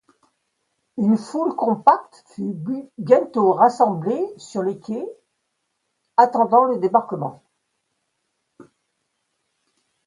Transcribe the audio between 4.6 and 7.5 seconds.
les quais, attendant le débarquement.